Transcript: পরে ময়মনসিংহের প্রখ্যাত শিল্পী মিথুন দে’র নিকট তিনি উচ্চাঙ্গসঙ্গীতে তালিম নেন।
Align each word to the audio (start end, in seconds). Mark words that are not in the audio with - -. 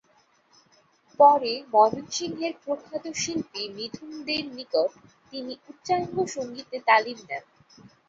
পরে 1.19 1.53
ময়মনসিংহের 1.73 2.53
প্রখ্যাত 2.63 3.05
শিল্পী 3.15 3.61
মিথুন 3.77 4.11
দে’র 4.27 4.45
নিকট 4.55 4.91
তিনি 5.31 5.53
উচ্চাঙ্গসঙ্গীতে 5.69 6.77
তালিম 6.87 7.17
নেন। 7.29 7.43